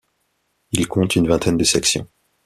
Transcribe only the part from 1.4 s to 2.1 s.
de sections.